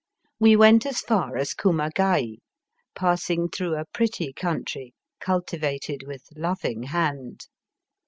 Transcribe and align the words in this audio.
We 0.39 0.55
went 0.55 0.87
as 0.87 1.01
far 1.01 1.37
as 1.37 1.53
Kumagai, 1.53 2.39
passing 2.95 3.49
through 3.49 3.75
a 3.75 3.85
pretty 3.85 4.33
country 4.33 4.95
cultivated 5.19 6.05
with 6.07 6.23
loving 6.35 6.81
hand. 6.81 7.45